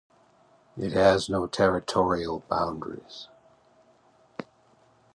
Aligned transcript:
It 0.77 0.93
has 0.93 1.29
no 1.29 1.45
territorial 1.45 2.39
boundaries. 2.49 3.27